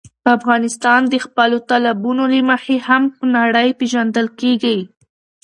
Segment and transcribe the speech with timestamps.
[0.37, 4.77] افغانستان د خپلو تالابونو له مخې هم په نړۍ پېژندل کېږي.